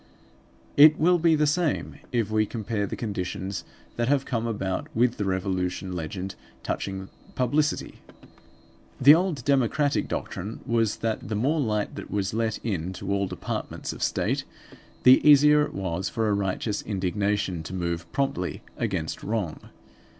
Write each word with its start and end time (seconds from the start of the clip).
It 0.77 0.97
will 0.97 1.19
be 1.19 1.35
the 1.35 1.45
same 1.45 1.97
if 2.11 2.31
we 2.31 2.47
compare 2.47 2.87
the 2.87 2.95
conditions 2.95 3.63
that 3.97 4.07
have 4.07 4.25
come 4.25 4.47
about 4.47 4.87
with 4.95 5.17
the 5.17 5.25
Revolution 5.25 5.93
legend 5.93 6.33
touching 6.63 7.09
publicity. 7.35 8.01
The 8.99 9.13
old 9.13 9.45
democratic 9.45 10.07
doctrine 10.07 10.61
was 10.65 10.95
that 11.05 11.29
the 11.29 11.35
more 11.35 11.59
light 11.61 11.93
that 11.93 12.09
was 12.09 12.33
let 12.33 12.57
in 12.65 12.93
to 12.93 13.11
all 13.13 13.27
departments 13.27 13.93
of 13.93 14.01
State, 14.01 14.43
the 15.03 15.21
easier 15.23 15.61
it 15.61 15.73
was 15.75 16.09
for 16.09 16.27
a 16.27 16.33
righteous 16.33 16.81
indignation 16.81 17.61
to 17.61 17.71
move 17.75 18.11
promptly 18.11 18.63
against 18.79 19.21
wrong. 19.21 19.69